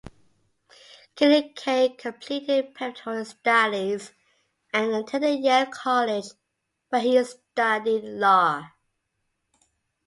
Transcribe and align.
Killian 1.15 1.53
K. 1.53 1.89
completed 1.89 2.73
preparatory 2.73 3.23
studies 3.23 4.13
and 4.73 4.95
attended 4.95 5.41
Yale 5.41 5.67
College, 5.67 6.29
where 6.89 7.01
he 7.03 7.23
studied 7.23 8.03
law. 8.05 8.67